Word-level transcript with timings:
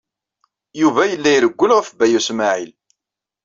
Yuba 0.81 1.01
yella 1.09 1.29
irewwel 1.33 1.71
ɣef 1.73 1.89
Baya 1.97 2.19
U 2.19 2.21
Smaɛil. 2.27 2.71